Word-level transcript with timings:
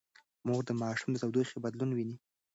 مور 0.45 0.61
د 0.67 0.71
ماشوم 0.81 1.09
د 1.13 1.17
تودوخې 1.23 1.57
بدلون 1.63 1.89
ويني. 1.93 2.17